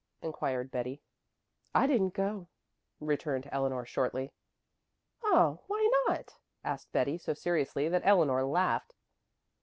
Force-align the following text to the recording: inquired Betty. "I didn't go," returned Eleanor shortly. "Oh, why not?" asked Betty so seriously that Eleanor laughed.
inquired 0.23 0.71
Betty. 0.71 1.03
"I 1.75 1.85
didn't 1.85 2.15
go," 2.15 2.47
returned 2.99 3.47
Eleanor 3.51 3.85
shortly. 3.85 4.31
"Oh, 5.21 5.59
why 5.67 5.87
not?" 6.07 6.39
asked 6.63 6.91
Betty 6.91 7.19
so 7.19 7.35
seriously 7.35 7.87
that 7.87 8.01
Eleanor 8.03 8.43
laughed. 8.43 8.95